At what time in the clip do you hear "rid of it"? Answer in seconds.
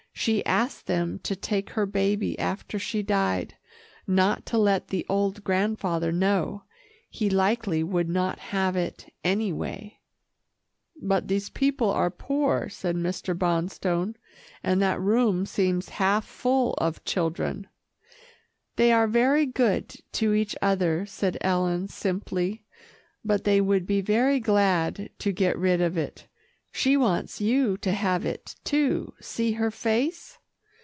25.57-26.27